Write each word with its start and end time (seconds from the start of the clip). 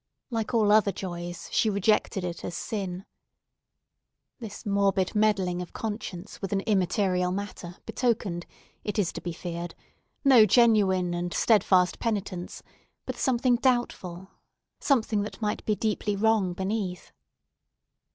Like 0.31 0.55
all 0.55 0.71
other 0.71 0.91
joys, 0.91 1.47
she 1.51 1.69
rejected 1.69 2.23
it 2.23 2.43
as 2.43 2.57
sin. 2.57 3.05
This 4.39 4.65
morbid 4.65 5.13
meddling 5.13 5.61
of 5.61 5.73
conscience 5.73 6.41
with 6.41 6.51
an 6.51 6.61
immaterial 6.61 7.31
matter 7.31 7.77
betokened, 7.85 8.47
it 8.83 8.97
is 8.97 9.13
to 9.13 9.21
be 9.21 9.31
feared, 9.31 9.75
no 10.25 10.43
genuine 10.47 11.13
and 11.13 11.31
steadfast 11.31 11.99
penitence, 11.99 12.63
but 13.05 13.15
something 13.15 13.57
doubtful, 13.57 14.31
something 14.79 15.21
that 15.21 15.39
might 15.39 15.63
be 15.65 15.75
deeply 15.75 16.15
wrong 16.15 16.53
beneath. 16.53 17.11